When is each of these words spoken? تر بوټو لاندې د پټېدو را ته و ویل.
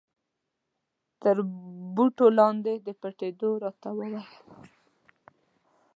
تر 1.21 1.35
بوټو 1.95 2.27
لاندې 2.39 2.73
د 2.85 2.87
پټېدو 3.01 3.49
را 3.63 3.71
ته 3.81 3.89
و 3.93 3.97
ویل. 3.97 4.15